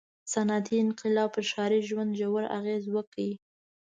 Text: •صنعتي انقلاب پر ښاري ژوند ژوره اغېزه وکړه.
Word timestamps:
•صنعتي 0.33 0.75
انقلاب 0.85 1.29
پر 1.35 1.43
ښاري 1.51 1.79
ژوند 1.89 2.11
ژوره 2.19 2.47
اغېزه 2.57 2.89
وکړه. 2.93 3.29